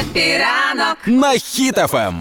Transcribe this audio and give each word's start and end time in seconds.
Хеппі 0.00 0.52
ранок 0.52 0.96
на 1.06 1.28
Хіт-ФМ. 1.28 2.14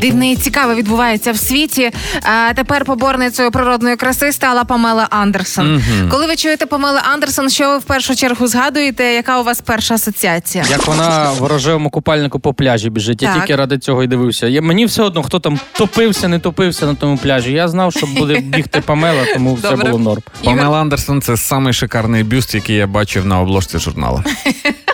Дивне 0.00 0.30
і 0.32 0.36
цікаве 0.36 0.74
відбувається 0.74 1.32
в 1.32 1.36
світі. 1.36 1.90
А 2.22 2.52
тепер 2.54 2.84
поборницею 2.84 3.50
природної 3.50 3.96
краси 3.96 4.32
стала 4.32 4.64
Памела 4.64 5.06
Андерсон. 5.10 5.82
Коли 6.10 6.26
ви 6.26 6.36
чуєте 6.36 6.66
Памела 6.66 7.02
Андерсон, 7.12 7.50
що 7.50 7.68
ви 7.68 7.78
в 7.78 7.82
першу 7.82 8.14
чергу 8.16 8.46
згадуєте? 8.46 9.04
Яка 9.04 9.40
у 9.40 9.44
вас 9.44 9.60
перша 9.60 9.94
асоціація? 9.94 10.64
Як 10.70 10.86
вона 10.86 11.30
в 11.30 11.46
рожевому 11.46 11.90
купальнику 11.90 12.40
по 12.40 12.54
пляжі 12.54 12.90
біжить. 12.90 13.22
Я 13.22 13.34
тільки 13.34 13.56
ради 13.56 13.78
цього 13.78 14.02
і 14.02 14.06
дивився. 14.06 14.46
Я, 14.46 14.62
мені 14.62 14.86
все 14.86 15.02
одно, 15.02 15.22
хто 15.22 15.40
там 15.40 15.60
топився, 15.72 16.28
не 16.28 16.38
топився 16.38 16.86
на 16.86 16.94
тому 16.94 17.18
пляжі. 17.18 17.52
Я 17.52 17.68
знав, 17.68 17.92
що 17.92 18.06
буде 18.06 18.38
бігти 18.40 18.80
Памела, 18.80 19.24
тому 19.34 19.54
все 19.54 19.70
Добре. 19.70 19.90
було 19.90 19.98
норм. 20.02 20.22
Памела 20.44 20.80
Андерсон 20.80 21.22
це 21.22 21.36
самий 21.36 21.72
шикарний 21.72 22.22
бюст, 22.22 22.54
який 22.54 22.76
я 22.76 22.86
бачив 22.86 23.26
на 23.26 23.40
обложці 23.40 23.78
журналу. 23.78 24.24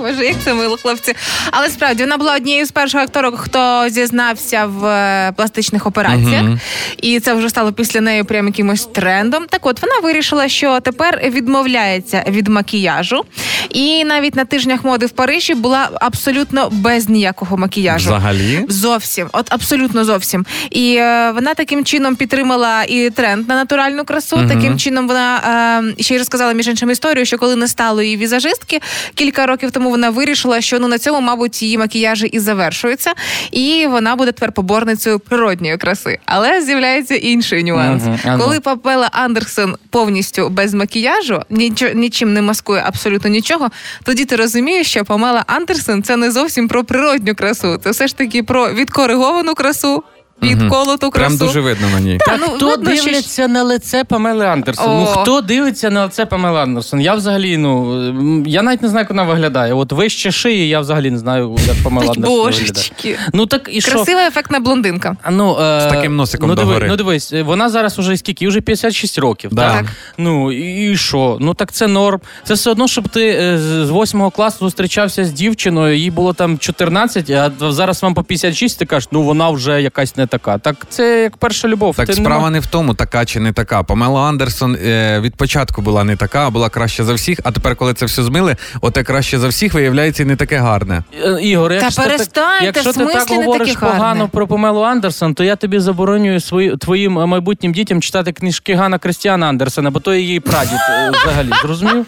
Боже, 0.00 0.24
як 0.26 0.36
це 0.44 0.54
мило, 0.54 0.76
хлопці. 0.82 1.14
Але 1.50 1.68
справді 1.68 2.02
вона 2.02 2.16
була 2.16 2.34
однією 2.36 2.66
з 2.66 2.70
перших 2.70 3.00
акторок, 3.00 3.38
хто 3.38 3.86
зізнався 3.88 4.66
в 4.66 4.84
е, 4.86 5.32
пластичних 5.36 5.86
операціях, 5.86 6.42
Мгм. 6.42 6.60
і 7.02 7.20
це 7.20 7.34
вже 7.34 7.48
стало 7.48 7.72
після 7.72 8.00
неї 8.00 8.24
прям 8.24 8.46
якимось 8.46 8.86
трендом. 8.86 9.46
Так 9.50 9.66
от 9.66 9.82
вона 9.82 9.94
вирішила, 10.02 10.48
що 10.48 10.80
тепер 10.80 11.20
відмовляється 11.24 12.24
від 12.28 12.48
макіяжу, 12.48 13.24
і 13.70 14.04
навіть 14.04 14.34
на 14.36 14.44
тижнях 14.44 14.84
моди 14.84 15.06
в 15.06 15.10
Парижі 15.10 15.54
була 15.54 15.88
абсолютно 16.00 16.68
без 16.72 17.08
ніякого 17.08 17.56
макіяжу. 17.56 18.06
Взагалі. 18.10 18.64
Зовсім, 18.68 19.28
от 19.32 19.46
абсолютно 19.52 20.04
зовсім. 20.04 20.46
І 20.70 20.94
е, 20.98 21.30
вона 21.34 21.54
таким 21.54 21.84
чином 21.84 22.16
підтримала 22.16 22.82
і 22.84 23.10
тренд 23.10 23.48
на 23.48 23.54
натуральну 23.54 24.04
красу. 24.04 24.36
Мгм. 24.36 24.48
Таким 24.48 24.78
чином 24.78 25.08
вона 25.08 25.82
е, 25.98 26.02
ще 26.02 26.14
й 26.14 26.18
розказала 26.18 26.52
між 26.52 26.68
іншим 26.68 26.90
історію, 26.90 27.26
що 27.26 27.38
коли 27.38 27.56
не 27.56 27.68
стало 27.68 28.02
її 28.02 28.16
візажистки 28.16 28.80
кілька 29.14 29.46
років 29.46 29.70
тому, 29.70 29.89
вона 29.90 30.10
вирішила, 30.10 30.60
що 30.60 30.78
ну 30.78 30.88
на 30.88 30.98
цьому, 30.98 31.20
мабуть, 31.20 31.62
її 31.62 31.78
макіяжі 31.78 32.26
і 32.26 32.38
завершуються, 32.38 33.12
і 33.50 33.86
вона 33.90 34.16
буде 34.16 34.32
тепер 34.32 34.52
поборницею 34.52 35.18
природньої 35.18 35.76
краси. 35.76 36.18
Але 36.26 36.62
з'являється 36.62 37.14
інший 37.14 37.64
нюанс. 37.64 38.02
Ну. 38.26 38.38
Коли 38.38 38.60
Папела 38.60 39.08
Андерсон 39.12 39.76
повністю 39.90 40.48
без 40.48 40.74
макіяжу, 40.74 41.42
нічо, 41.50 41.88
нічим 41.94 42.32
не 42.32 42.42
маскує 42.42 42.82
абсолютно 42.86 43.30
нічого, 43.30 43.68
тоді 44.02 44.24
ти 44.24 44.36
розумієш, 44.36 44.90
що 44.90 45.04
Памела 45.04 45.44
Андерсон 45.46 46.02
це 46.02 46.16
не 46.16 46.30
зовсім 46.30 46.68
про 46.68 46.84
природню 46.84 47.34
красу, 47.34 47.80
це 47.84 47.90
все 47.90 48.06
ж 48.06 48.16
таки 48.16 48.42
про 48.42 48.72
відкориговану 48.72 49.54
красу, 49.54 50.02
відколоту 50.42 51.10
красу. 51.10 51.36
Прям 51.38 51.48
дуже 51.48 51.60
видно 51.60 51.88
на 51.90 52.00
ній. 52.00 52.18
Та, 52.18 52.24
Так 52.30 52.40
ну, 52.40 52.54
хто 52.56 52.68
видно, 52.68 52.96
що 52.96 53.04
дивиться 53.04 53.48
на 53.48 53.62
лице 53.62 54.04
Памели 54.04 54.46
Андерсон? 54.46 54.98
Ну 55.00 55.06
хто 55.06 55.40
дивиться 55.40 55.90
на 55.90 56.04
лице 56.04 56.26
Памели 56.26 56.60
Андерсон? 56.60 57.00
Я 57.00 57.14
взагалі, 57.14 57.56
ну 57.56 58.44
я 58.46 58.62
навіть 58.62 58.82
не 58.82 58.88
знаю, 58.88 59.02
як 59.02 59.10
вона 59.10 59.22
виглядає. 59.22 59.74
От 59.74 59.92
вище 59.92 60.30
шиї, 60.32 60.68
я 60.68 60.80
взагалі 60.80 61.10
не 61.10 61.18
знаю, 61.18 61.56
як 61.66 61.76
Памела 61.84 62.12
Андерсон 62.12 62.44
виглядає. 62.44 63.18
Ну 63.32 63.46
так 63.46 63.68
і 63.72 63.80
що? 63.80 63.92
Красива 63.92 64.20
ефектна 64.26 64.60
блондинка. 64.60 65.16
А, 65.22 65.30
Ну, 65.30 65.52
е, 65.60 65.80
З 65.80 65.86
таким 65.92 66.16
носиком 66.16 66.48
ну, 66.48 66.54
диви, 66.54 66.86
ну 66.88 66.96
дивись, 66.96 67.32
е, 67.32 67.42
вона 67.42 67.68
зараз 67.68 67.98
уже 67.98 68.16
скільки? 68.16 68.48
Вже 68.48 68.60
56 68.60 69.18
років. 69.18 69.50
Да. 69.54 69.72
Так? 69.72 69.82
Так. 69.82 69.92
Ну 70.18 70.52
і, 70.52 70.96
що? 70.96 71.38
Ну 71.40 71.54
так 71.54 71.72
це 71.72 71.86
норм. 71.86 72.20
Це 72.44 72.54
все 72.54 72.70
одно, 72.70 72.88
щоб 72.88 73.08
ти 73.08 73.28
е, 73.28 73.58
з 73.58 73.90
8 73.90 74.30
класу 74.30 74.56
зустрічався 74.60 75.24
з 75.24 75.32
дівчиною, 75.32 75.96
їй 75.96 76.10
було 76.10 76.32
там 76.32 76.58
14, 76.58 77.30
а 77.30 77.50
зараз 77.58 78.02
вам 78.02 78.14
по 78.14 78.22
56, 78.22 78.78
ти 78.78 78.86
кажеш, 78.86 79.08
ну 79.12 79.22
вона 79.22 79.50
вже 79.50 79.82
якась 79.82 80.16
не 80.16 80.26
така. 80.30 80.58
Так 80.58 80.76
це 80.88 81.22
як 81.22 81.36
перша 81.36 81.68
любов. 81.68 81.96
Так 81.96 82.06
Ти 82.06 82.12
справа 82.12 82.44
нема- 82.44 82.50
не 82.50 82.60
в 82.60 82.66
тому, 82.66 82.94
така 82.94 83.24
чи 83.24 83.40
не 83.40 83.52
така. 83.52 83.82
Памела 83.82 84.20
Андерсон 84.28 84.74
е, 84.84 85.20
від 85.20 85.34
початку 85.34 85.82
була 85.82 86.04
не 86.04 86.16
така, 86.16 86.46
а 86.46 86.50
була 86.50 86.68
краще 86.68 87.04
за 87.04 87.14
всіх. 87.14 87.38
А 87.44 87.50
тепер, 87.50 87.76
коли 87.76 87.94
це 87.94 88.06
все 88.06 88.22
змили, 88.22 88.56
оте 88.80 89.02
краще 89.02 89.38
за 89.38 89.48
всіх 89.48 89.74
виявляється 89.74 90.22
і 90.22 90.26
не 90.26 90.36
таке 90.36 90.58
гарне. 90.58 91.02
Е, 91.24 91.38
Ігор, 91.42 91.72
якщо, 91.72 92.02
перестаньте, 92.02 92.58
ти, 92.60 92.64
якщо 92.64 92.92
ти 92.92 93.06
так 93.06 93.28
говориш 93.28 93.68
таке 93.68 93.80
гарне? 93.80 93.98
погано 93.98 94.28
про 94.28 94.46
Памелу 94.46 94.80
Андерсон, 94.80 95.34
то 95.34 95.44
я 95.44 95.56
тобі 95.56 95.78
заборонюю 95.78 96.40
свої, 96.40 96.76
твоїм 96.76 97.18
е, 97.18 97.26
майбутнім 97.26 97.72
дітям 97.72 98.02
читати 98.02 98.32
книжки 98.32 98.74
Гана 98.74 98.98
Крістіана 98.98 99.46
Андерсена, 99.48 99.90
бо 99.90 100.00
то 100.00 100.14
її 100.14 100.40
прадід 100.40 100.78
е, 100.90 101.12
взагалі. 101.22 101.50
Зрозумів? 101.62 102.06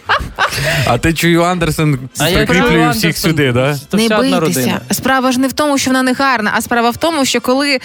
А 0.86 0.98
ти 0.98 1.14
чую 1.14 1.42
Андерсон 1.42 1.98
прикріплює 2.18 2.90
всіх 2.90 3.18
сюди, 3.18 3.52
да? 3.52 3.78
то 3.90 3.96
не 3.96 4.08
бийтеся. 4.08 4.80
Справа 4.90 5.32
ж 5.32 5.40
не 5.40 5.48
в 5.48 5.52
тому, 5.52 5.78
що 5.78 5.90
вона 5.90 6.02
не 6.02 6.12
гарна, 6.12 6.52
а 6.54 6.60
справа 6.60 6.90
в 6.90 6.96
тому, 6.96 7.24
що 7.24 7.40
коли 7.40 7.78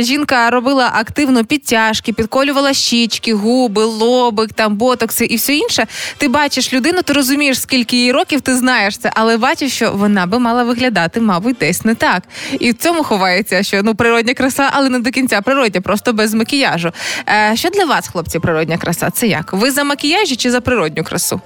жінка 0.00 0.50
робила 0.50 0.90
активно 0.94 1.44
підтяжки, 1.44 2.12
підколювала 2.12 2.72
щічки, 2.72 3.34
губи, 3.34 3.84
лобик, 3.84 4.52
там 4.52 4.76
ботокси 4.76 5.24
і 5.24 5.36
все 5.36 5.54
інше, 5.54 5.86
ти 6.18 6.28
бачиш 6.28 6.72
людину, 6.72 7.02
ти 7.02 7.12
розумієш, 7.12 7.60
скільки 7.60 7.96
їй 7.96 8.12
років, 8.12 8.40
ти 8.40 8.56
знаєш 8.56 8.98
це, 8.98 9.12
але 9.14 9.36
бачиш, 9.36 9.72
що 9.72 9.92
вона 9.92 10.26
би 10.26 10.38
мала 10.38 10.64
виглядати, 10.64 11.20
мабуть, 11.20 11.56
десь 11.60 11.84
не 11.84 11.94
так. 11.94 12.22
І 12.60 12.70
в 12.70 12.74
цьому 12.74 13.02
ховається, 13.02 13.62
що 13.62 13.82
ну 13.82 13.94
природня 13.94 14.34
краса, 14.34 14.70
але 14.72 14.88
не 14.88 14.98
до 14.98 15.10
кінця 15.10 15.40
природня, 15.40 15.80
просто 15.80 16.12
без 16.12 16.34
макіяжу. 16.34 16.92
Е, 17.28 17.56
що 17.56 17.68
для 17.68 17.84
вас, 17.84 18.08
хлопці, 18.08 18.38
природня 18.38 18.78
краса? 18.78 19.10
Це 19.10 19.26
як? 19.26 19.52
Ви 19.52 19.70
за 19.70 19.84
макіяжі 19.84 20.36
чи 20.36 20.50
за 20.50 20.60
природню 20.60 21.04
красу? 21.04 21.40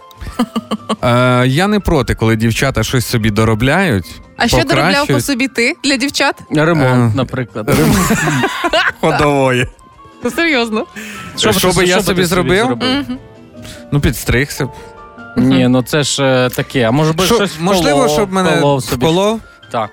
Е, 1.02 1.46
я 1.46 1.68
не 1.68 1.80
проти, 1.80 2.14
коли 2.14 2.36
дівчата 2.36 2.82
щось 2.82 3.06
собі 3.06 3.30
доробляють. 3.30 4.06
А 4.42 4.48
що 4.48 4.64
доробляв 4.64 5.06
по 5.06 5.20
собі 5.20 5.48
ти 5.48 5.76
для 5.84 5.96
дівчат? 5.96 6.34
Ремонт, 6.50 7.12
Е. 7.12 7.16
наприклад. 7.16 7.70
ходової. 9.00 9.66
Ну, 10.24 10.30
серйозно. 10.30 10.86
Що 11.36 11.72
би 11.72 11.84
я 11.84 12.02
собі 12.02 12.24
зробив? 12.24 12.66
Мгм. 12.70 13.18
Ну, 13.92 14.00
підстригся. 14.00 14.66
б. 14.66 14.70
Ні, 15.36 15.68
ну 15.68 15.82
це 15.82 16.02
ж 16.02 16.22
е, 16.24 16.50
таке. 16.50 16.82
А 16.82 16.90
може 16.90 17.12
би 17.12 17.24
Що, 17.24 17.34
щось 17.34 17.60
можливо, 17.60 17.98
вколов, 17.98 18.14
щоб 18.16 18.32
мене 18.32 18.50
вколов 18.50 18.84
собі. 18.84 19.04
вколов? 19.06 19.40
Так. 19.70 19.90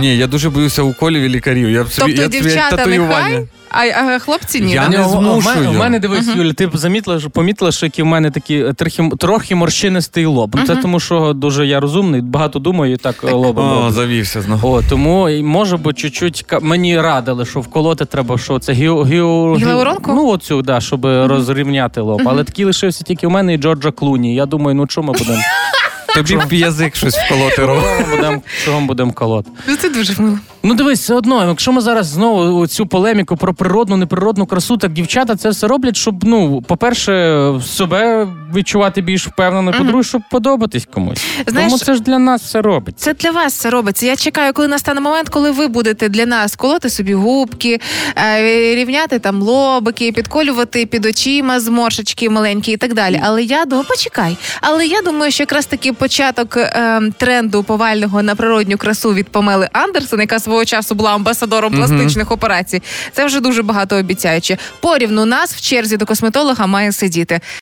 Ні, 0.00 0.16
я 0.16 0.26
дуже 0.26 0.50
боюся 0.50 0.82
уколів 0.82 1.22
і 1.22 1.28
лікарів. 1.28 1.70
Я 1.70 1.84
б 1.84 1.88
собі, 1.88 2.06
Тобто 2.12 2.22
я 2.22 2.28
собі 2.28 2.40
дівчата 2.50 2.76
татуювання. 2.76 3.28
нехай, 3.28 3.90
а, 3.90 4.14
а 4.14 4.18
хлопці 4.18 4.60
ні. 4.60 4.72
Я 4.72 4.82
да? 4.82 4.88
не 4.88 4.98
Ні, 4.98 5.04
у- 5.04 5.06
у 5.06 5.10
змушую. 5.10 5.54
мене- 5.56 5.68
У 5.68 5.72
мене 5.72 5.98
дивись, 5.98 6.28
Юля, 6.36 6.52
ти 6.52 6.66
б 6.66 6.76
замітила, 6.76 7.20
що 7.20 7.30
помітила, 7.30 7.72
що 7.72 7.86
який 7.86 8.02
в 8.04 8.06
мене 8.08 8.30
такий 8.30 8.62
е, 8.64 8.72
трохи, 8.72 9.10
трохи 9.18 9.54
морщинистий 9.54 10.26
лоб. 10.26 10.56
Ну, 10.60 10.66
Це 10.66 10.76
тому, 10.76 11.00
що 11.00 11.32
дуже 11.32 11.66
я 11.66 11.80
розумний, 11.80 12.20
багато 12.20 12.58
думаю 12.58 12.92
і 12.92 12.96
так, 12.96 13.14
так. 13.16 13.32
лобом. 13.32 13.66
О, 13.72 13.74
роблю. 13.74 13.90
завівся 13.92 14.42
знову. 14.42 14.68
О, 14.68 14.82
тому 14.88 15.28
і, 15.28 15.42
може 15.42 15.76
би 15.76 15.92
чуть-чуть 15.94 16.42
ка- 16.46 16.60
мені 16.60 17.00
радили, 17.00 17.46
що 17.46 17.60
вколоти 17.60 18.04
треба, 18.04 18.38
що 18.38 18.58
це 18.58 18.72
гіо, 18.72 19.04
гіо, 19.04 19.56
Гіалуронку? 19.58 20.12
Ну, 20.14 20.26
оцю, 20.28 20.62
да, 20.62 20.80
щоб 20.80 21.04
розрівняти 21.04 22.00
лоб. 22.00 22.22
Але 22.26 22.44
такий 22.44 22.64
лишився 22.64 23.04
тільки 23.04 23.26
у 23.26 23.30
мене 23.30 23.54
і 23.54 23.58
Джорджа 23.58 23.90
Клуні. 23.90 24.34
Я 24.34 24.46
думаю, 24.46 24.74
ну 24.76 24.86
чому 24.86 25.12
ми 25.12 25.18
будемо 25.18 25.38
Тобі 26.14 26.36
в 26.36 26.52
язик 26.52 26.96
щось 26.96 27.16
вколоти 27.16 27.66
робимо, 27.66 27.86
чого 27.98 28.10
будемо 28.16 28.42
чого 28.64 28.80
будемо 28.80 29.12
колоти? 29.12 29.50
Ну, 29.66 29.76
Це 29.76 29.88
дуже 29.88 30.22
мило. 30.22 30.38
Ну 30.64 30.74
дивись, 30.74 31.00
все 31.00 31.14
одно, 31.14 31.48
якщо 31.48 31.72
ми 31.72 31.80
зараз 31.80 32.06
знову 32.06 32.66
цю 32.66 32.86
полеміку 32.86 33.36
про 33.36 33.54
природну, 33.54 33.96
неприродну 33.96 34.46
красу, 34.46 34.76
так 34.76 34.92
дівчата 34.92 35.36
це 35.36 35.50
все 35.50 35.66
роблять, 35.66 35.96
щоб, 35.96 36.24
ну, 36.24 36.62
по-перше, 36.62 37.52
себе 37.66 38.28
відчувати 38.54 39.00
більш 39.00 39.26
впевнено, 39.26 39.72
по-друге, 39.78 40.02
щоб 40.04 40.22
подобатись 40.30 40.88
комусь. 40.94 41.24
Знаєш- 41.46 41.70
Тому 41.72 41.78
це 41.78 41.94
ж 41.94 42.02
для 42.02 42.18
нас 42.18 42.42
все 42.42 42.62
робиться. 42.62 43.04
Це 43.04 43.14
для 43.14 43.30
вас 43.30 43.54
це 43.54 43.70
робиться. 43.70 44.06
Я 44.06 44.16
чекаю, 44.16 44.52
коли 44.52 44.68
настане 44.68 45.00
момент, 45.00 45.28
коли 45.28 45.50
ви 45.50 45.68
будете 45.68 46.08
для 46.08 46.26
нас 46.26 46.56
колоти 46.56 46.90
собі 46.90 47.14
губки, 47.14 47.80
е, 48.16 48.74
рівняти 48.74 49.18
там 49.18 49.42
лобики, 49.42 50.12
підколювати 50.12 50.86
під 50.86 51.06
очима 51.06 51.60
зморшечки 51.60 52.30
маленькі 52.30 52.72
і 52.72 52.76
так 52.76 52.94
далі. 52.94 53.20
Але 53.24 53.42
я 53.42 53.64
думаю, 53.64 53.88
почекай. 53.88 54.36
Але 54.60 54.86
я 54.86 55.02
думаю, 55.02 55.32
що 55.32 55.42
якраз 55.42 55.66
таки 55.66 55.92
початок 55.92 56.56
е, 56.56 57.00
тренду 57.16 57.62
повального 57.62 58.22
на 58.22 58.34
природню 58.34 58.76
красу 58.78 59.14
від 59.14 59.28
Памели 59.28 59.68
Андерсон, 59.72 60.20
яка 60.20 60.38
свого 60.38 60.51
часу 60.64 60.94
була 60.94 61.14
амбасадором 61.14 61.72
пластичних 61.72 62.30
операцій, 62.30 62.82
це 63.12 63.26
вже 63.26 63.40
дуже 63.40 63.62
багато 63.62 63.96
обіцяюче. 63.96 64.58
Порівну 64.80 65.24
нас 65.24 65.54
в 65.54 65.60
черзі 65.60 65.96
до 65.96 66.06
косметолога 66.06 66.66
має 66.66 66.92
сидіти 66.92 67.40